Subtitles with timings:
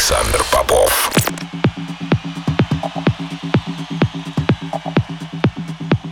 [0.00, 1.10] Александр Попов.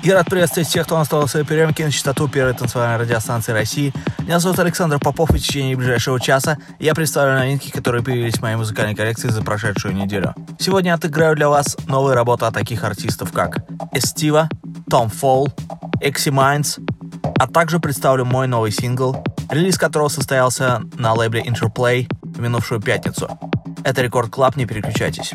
[0.03, 3.95] Я рад приветствовать всех, кто настроил свои приемки на частоту первой танцевальной радиостанции России.
[4.19, 8.43] Меня зовут Александр Попов, и в течение ближайшего часа я представлю новинки, которые появились в
[8.43, 10.35] моей музыкальной коллекции за прошедшую неделю.
[10.59, 14.51] Сегодня отыграю для вас новые работы от таких артистов, как Эстива,
[14.91, 15.49] Том Фолл,
[16.03, 16.79] Экси Майнс,
[17.39, 23.31] а также представлю мой новый сингл, релиз которого состоялся на лейбле Interplay в минувшую пятницу.
[23.85, 25.33] Это Рекорд Клаб, не переключайтесь.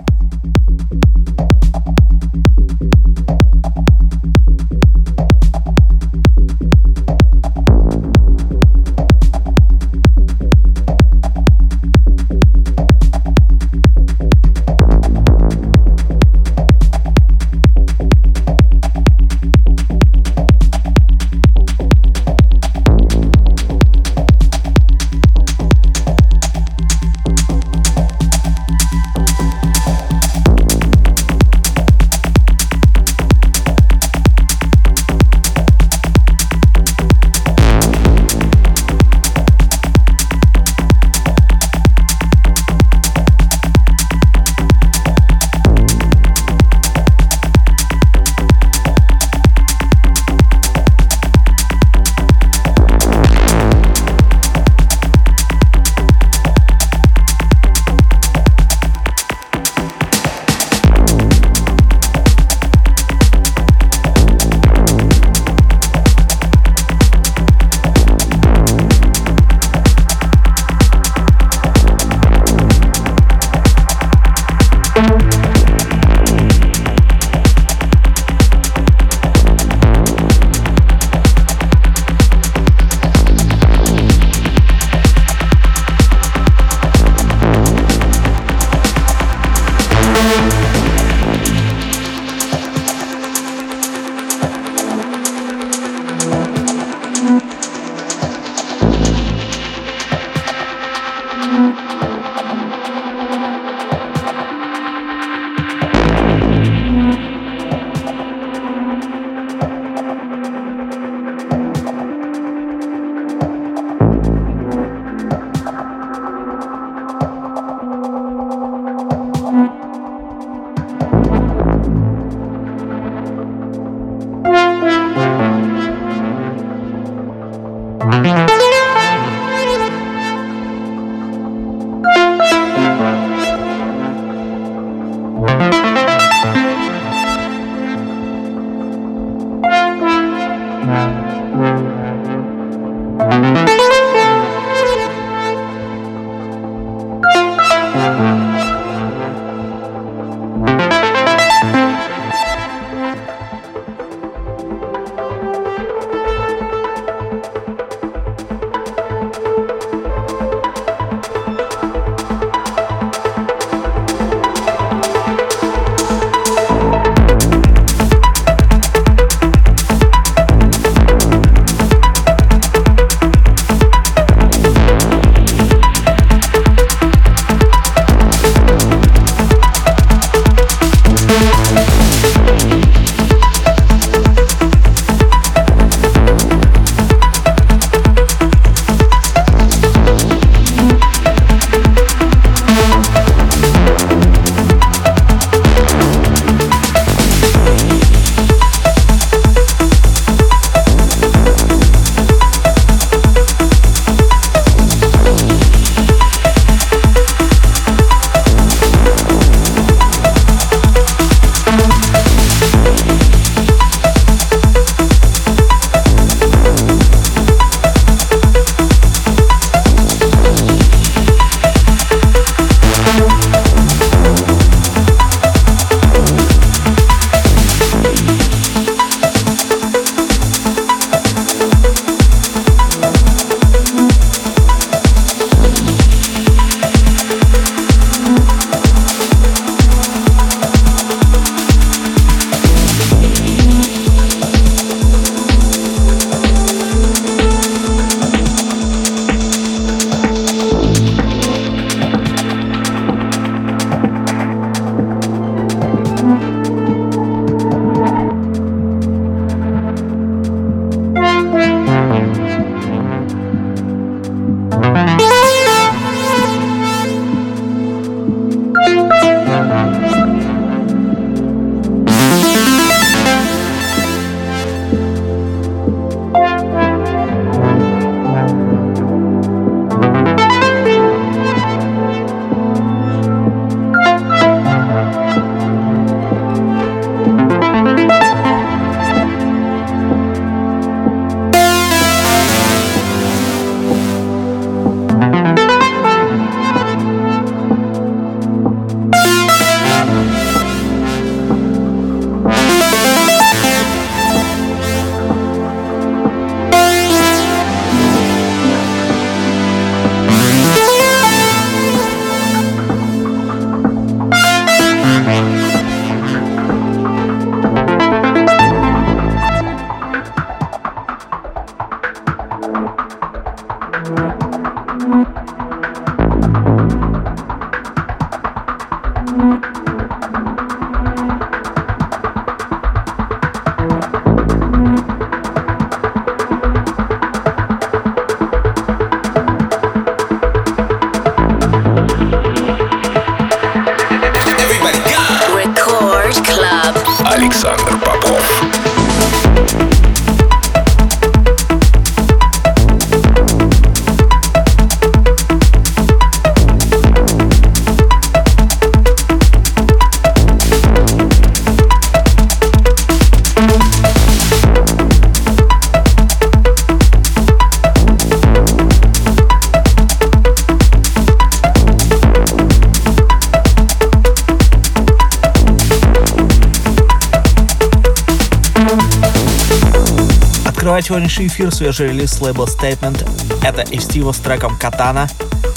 [381.13, 383.23] Сегодняшний эфир свежий релиз с лейбла Statement.
[383.63, 385.29] Это Эстива с треком Катана.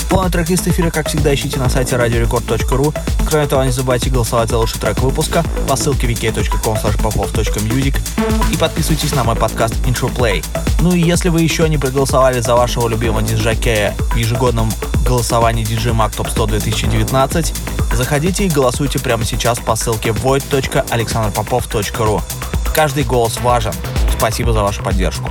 [0.09, 2.95] Полный трек-лист эфира, как всегда, ищите на сайте radiorecord.ru.
[3.29, 6.79] Кроме того, не забывайте голосовать за лучший трек выпуска по ссылке wiki.com
[8.51, 10.43] и подписывайтесь на мой подкаст Intro Play.
[10.81, 14.73] Ну и если вы еще не проголосовали за вашего любимого диджакея в ежегодном
[15.05, 17.53] голосовании DJ Mag Top 100 2019,
[17.93, 22.23] заходите и голосуйте прямо сейчас по ссылке void.alexanderpopov.ru.
[22.75, 23.75] Каждый голос важен.
[24.19, 25.31] Спасибо за вашу поддержку.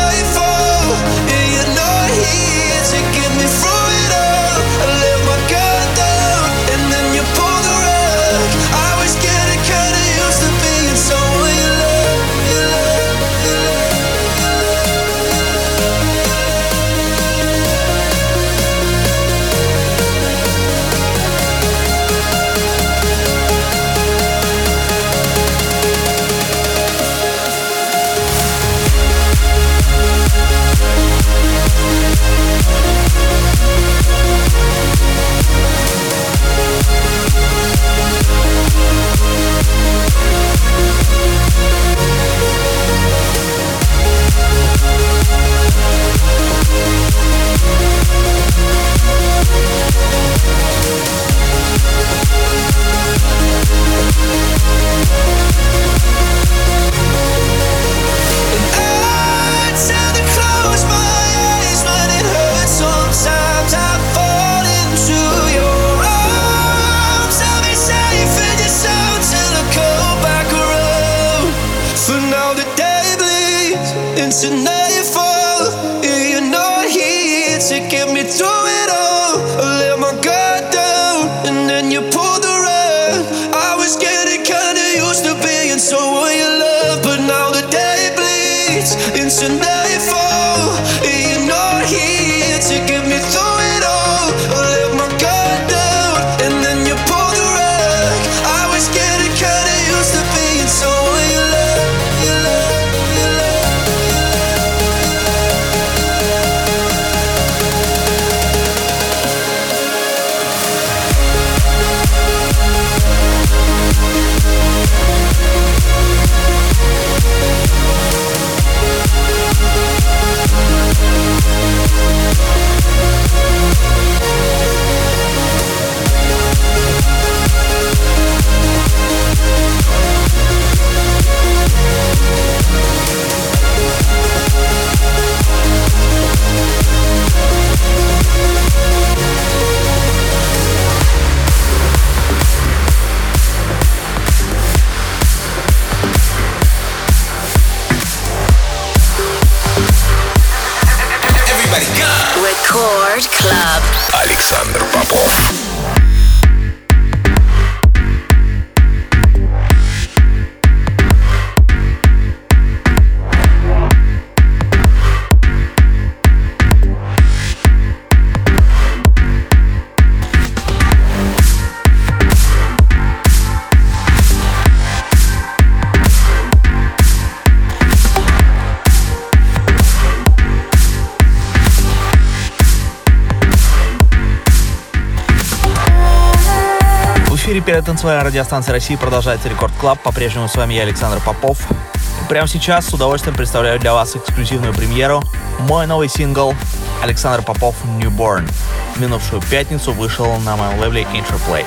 [187.91, 189.99] танцевальная радиостанция России продолжается Record Club.
[189.99, 191.59] По-прежнему с вами я, Александр Попов.
[191.69, 195.21] И прямо сейчас с удовольствием представляю для вас эксклюзивную премьеру.
[195.59, 196.55] Мой новый сингл
[197.03, 198.49] «Александр Попов Newborn».
[198.95, 201.65] Минувшую пятницу вышел на моем лейбле Interplay.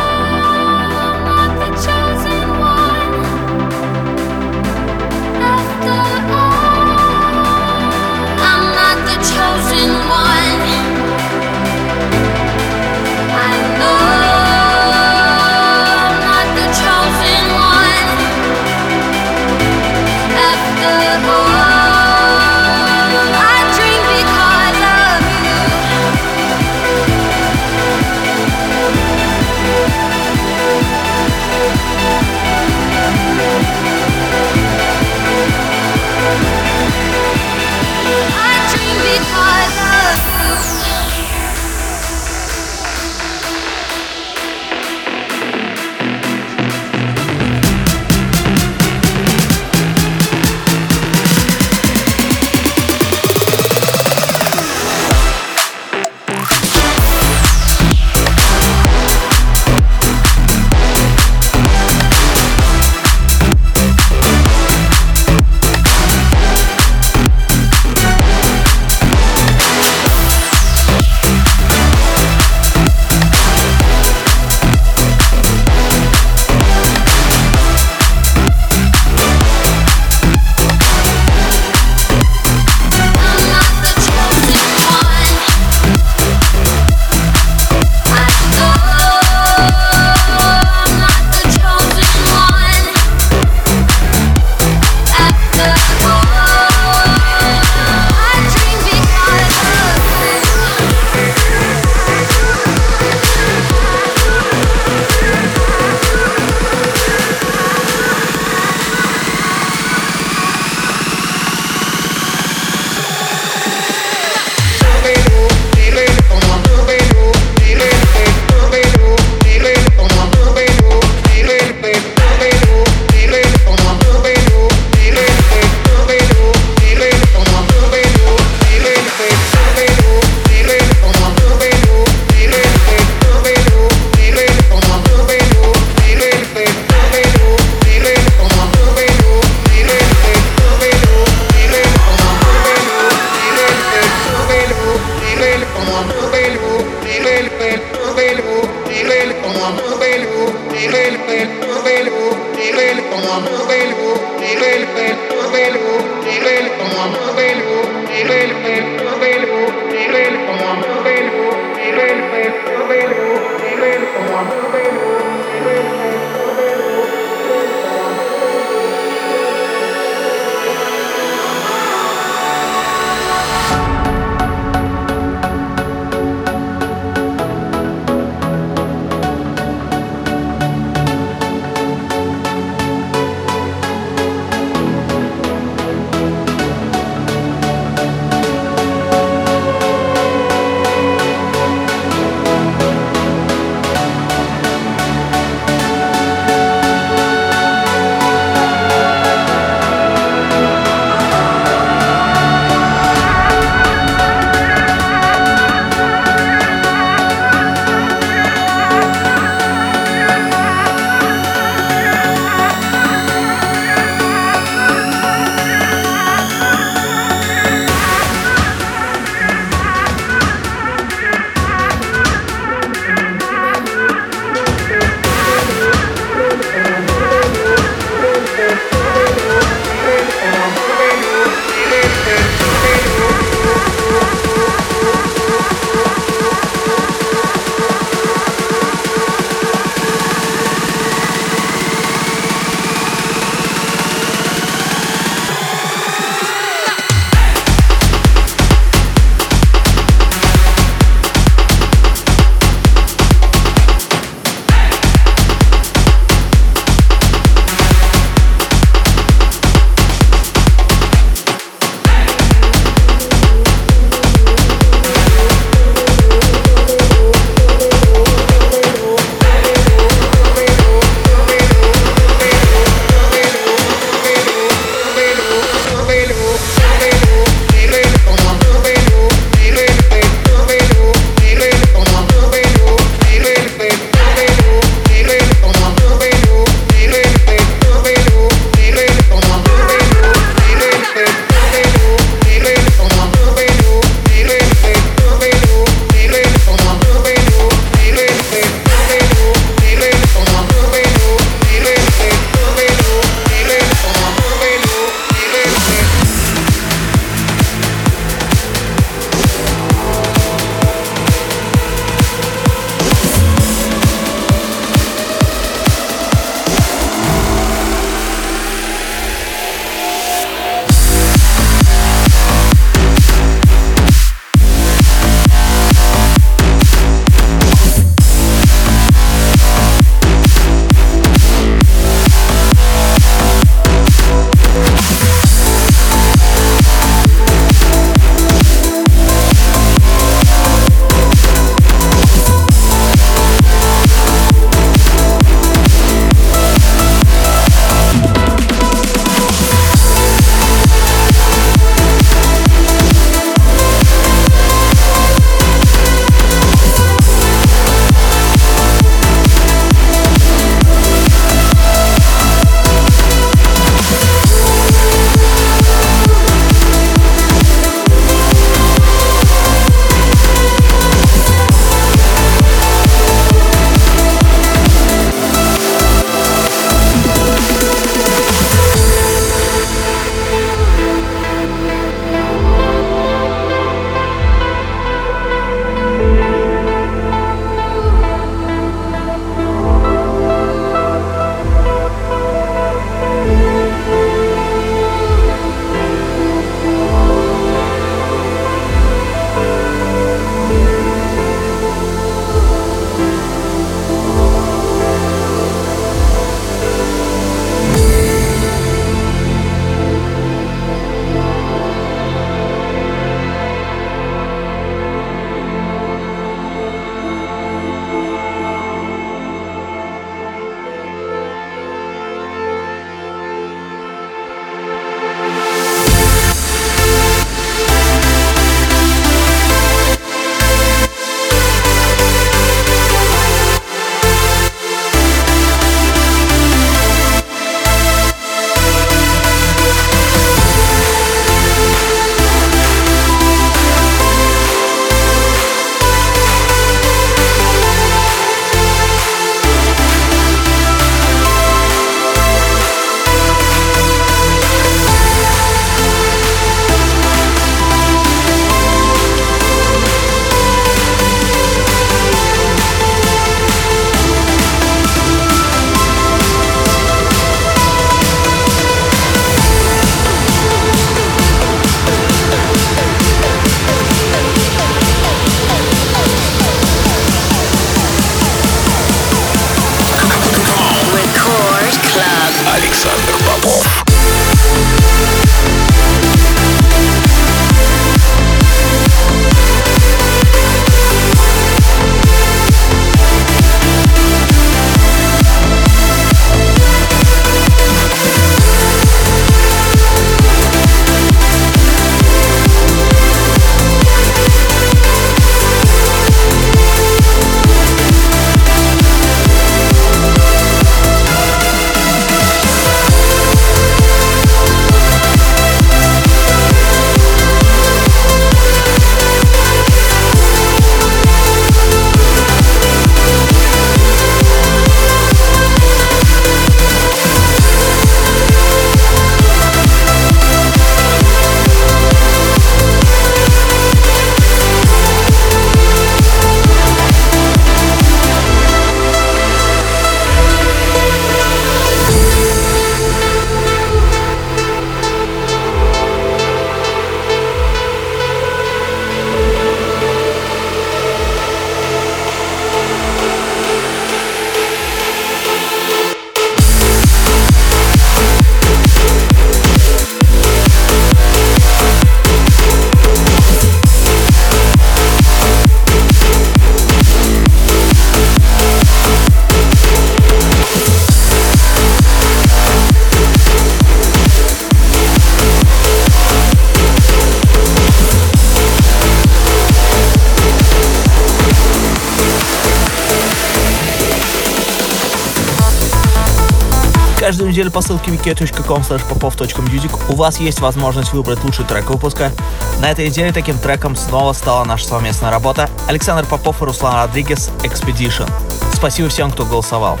[587.54, 592.32] Неделю по ссылке wiki.com popov.music у вас есть возможность выбрать лучший трек выпуска.
[592.80, 597.52] На этой неделе таким треком снова стала наша совместная работа Александр Попов и Руслан Родригес
[597.62, 598.28] Expedition.
[598.72, 600.00] Спасибо всем, кто голосовал.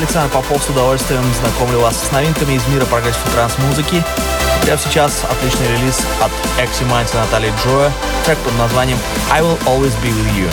[0.00, 4.02] Александр Попов, с удовольствием знакомлю вас с новинками из мира progressive транс-музыки.
[4.62, 7.92] Прямо сейчас отличный релиз от Экси Манти Натальи Джоя,
[8.24, 8.98] трек под названием
[9.30, 10.50] I Will Always Be With You.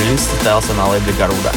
[0.00, 1.52] Релиз состоялся на лейбле Garuda.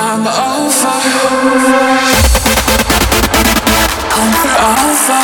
[0.00, 0.38] I'm over.
[4.18, 5.18] Over, over.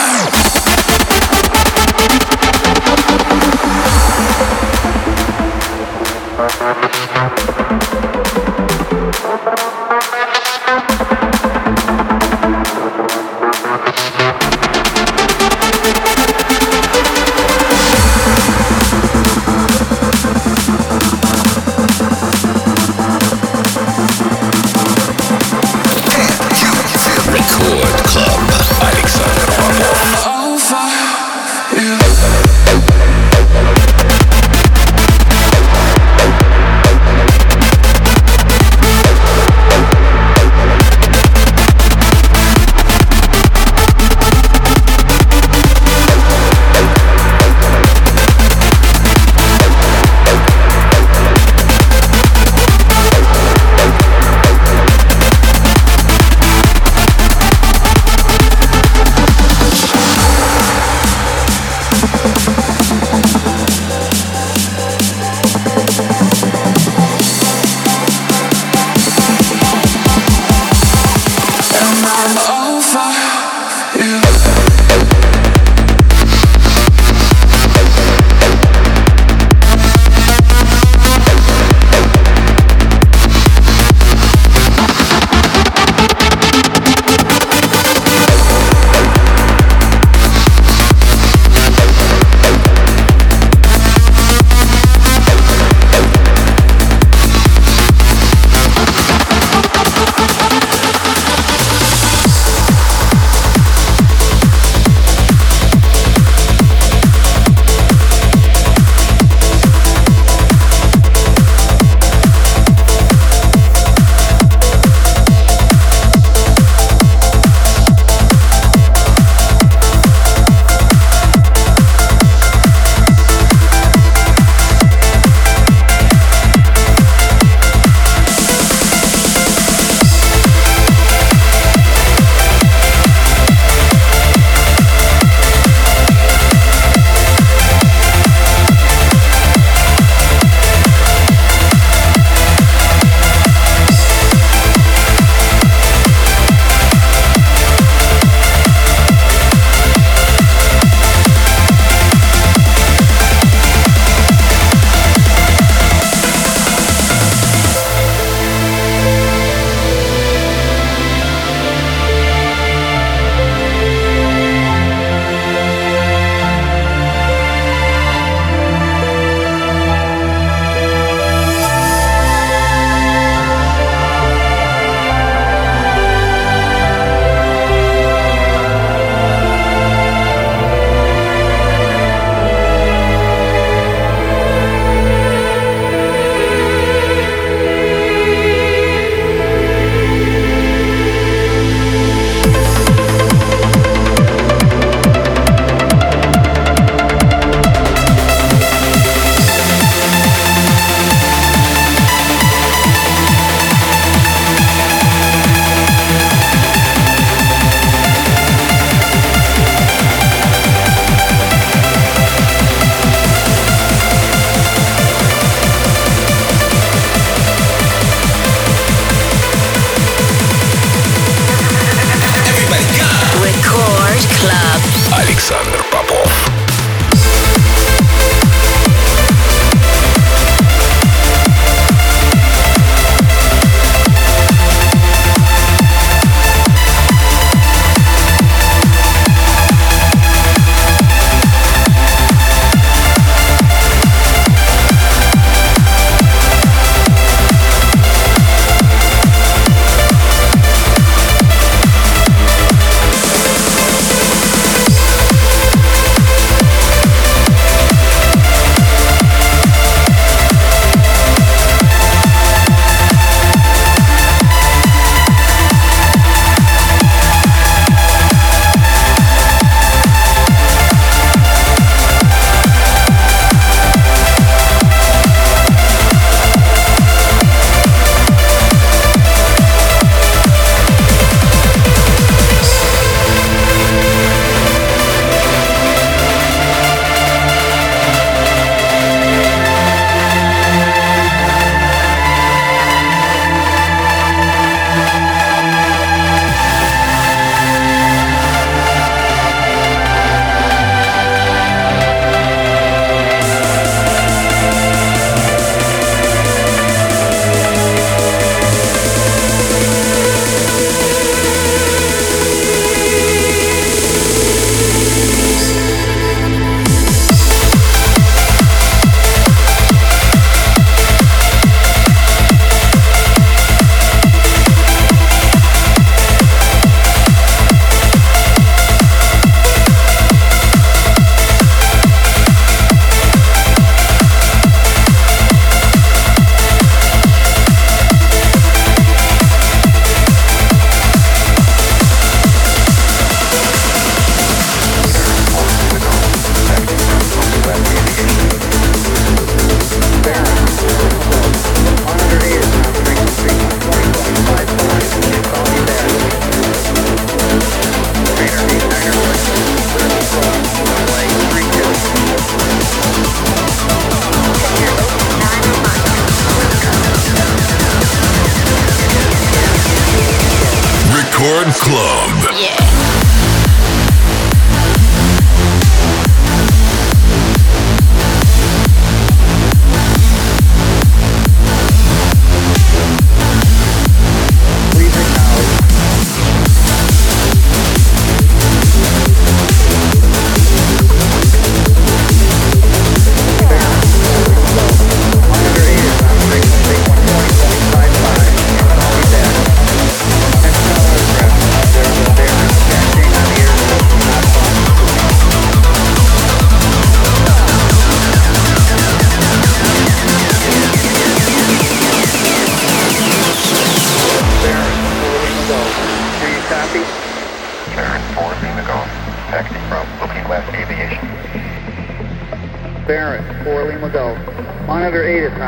[7.47, 7.52] over.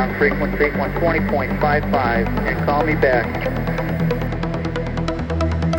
[0.06, 3.26] on frequency 120.55 and call me back.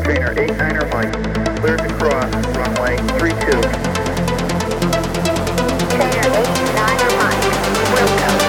[0.04, 1.12] Trainer 89er Mike,
[1.60, 3.36] cleared to cross runway 32.
[5.96, 7.44] Trainer 89er Mike,
[7.94, 8.45] will go.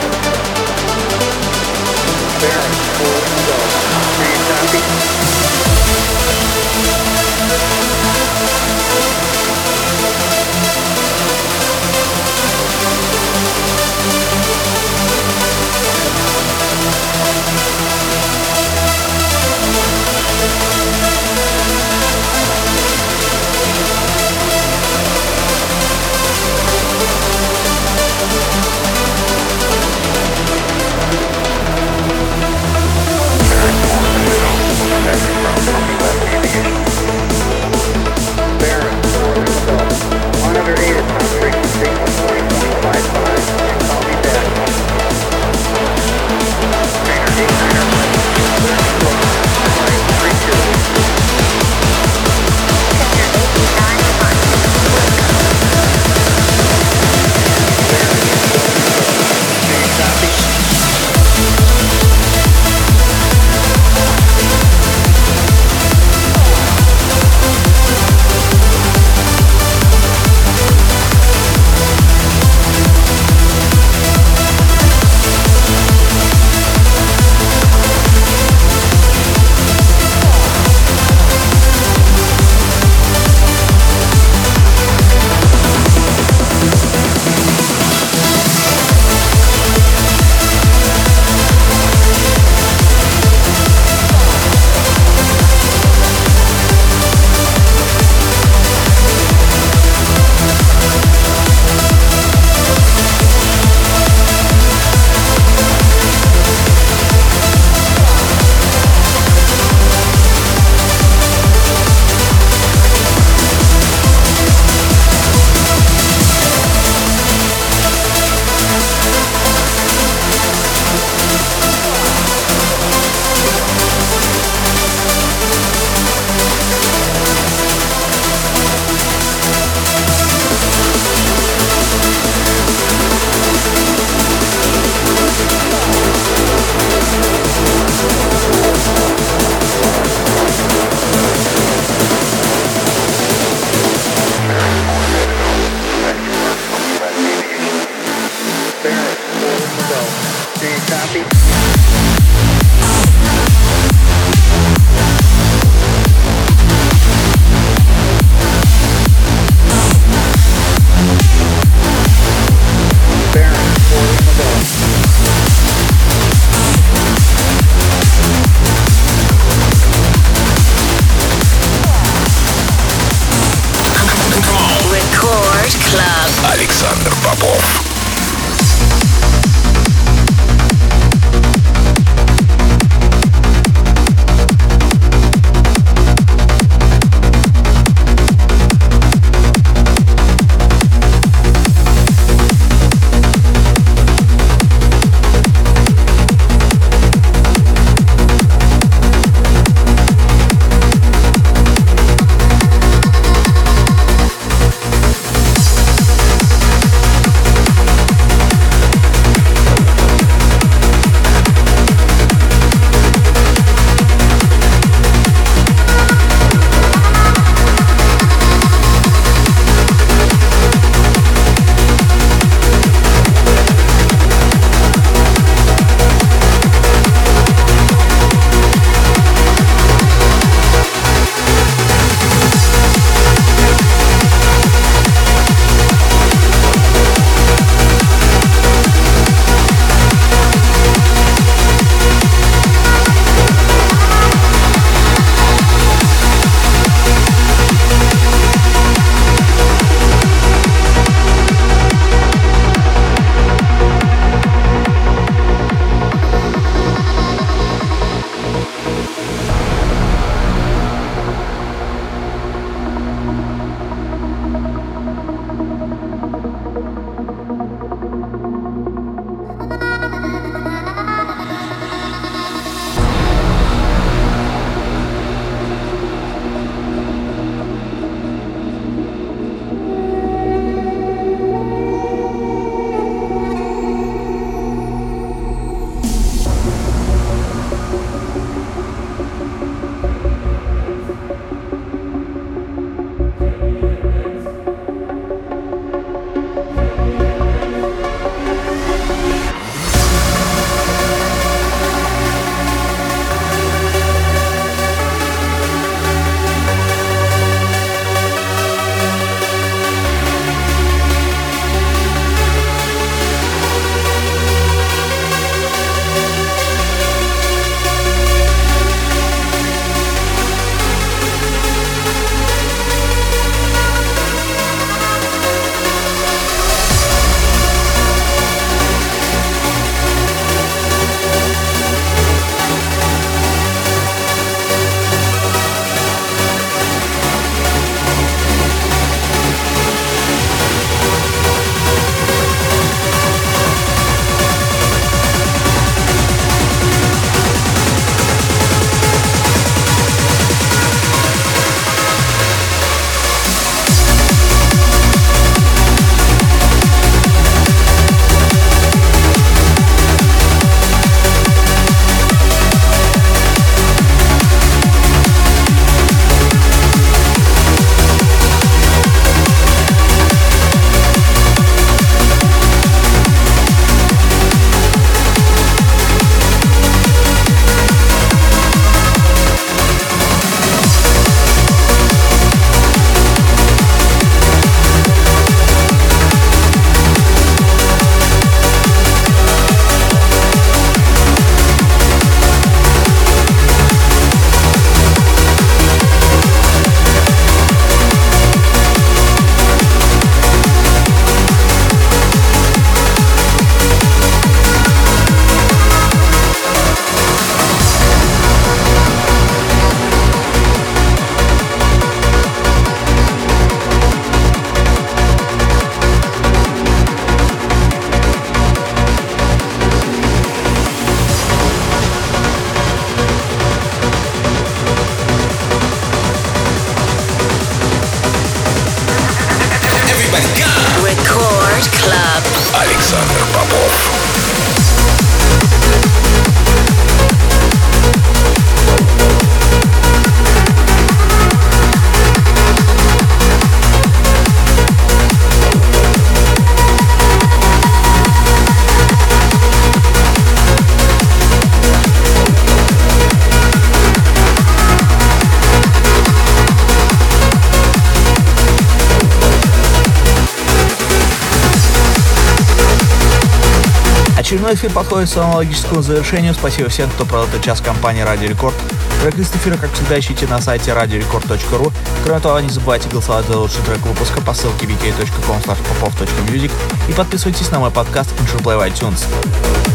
[464.67, 466.53] Очередной эфир подходит к своему логическому завершению.
[466.53, 468.75] Спасибо всем, кто провел этот час компании Радио Рекорд.
[469.21, 471.93] Трек-лист эфира, как всегда, ищите на сайте radiorecord.ru.
[472.25, 475.61] Кроме того, не забывайте голосовать за лучший трек выпуска по ссылке vk.com
[476.01, 476.71] popov.music
[477.07, 479.23] и подписывайтесь на мой подкаст InShow в iTunes.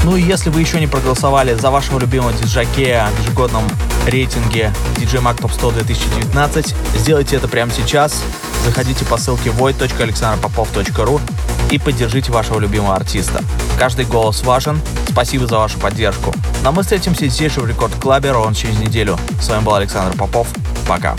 [0.05, 3.65] Ну и если вы еще не проголосовали за вашего любимого диджакея в ежегодном
[4.07, 8.23] рейтинге DJ Mag Top 100 2019, сделайте это прямо сейчас.
[8.65, 11.21] Заходите по ссылке void.alexanderpopov.ru
[11.71, 13.45] и поддержите вашего любимого артиста.
[13.83, 14.81] Каждый голос важен.
[15.09, 16.33] Спасибо за вашу поддержку.
[16.63, 19.19] Ну а мы встретимся здесь же в Рекорд Клабе ровно через неделю.
[19.41, 20.47] С вами был Александр Попов.
[20.87, 21.17] Пока.